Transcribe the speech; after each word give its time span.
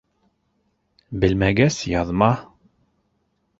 —Белмәгәс, 1.25 1.79
яҙма. 1.93 2.33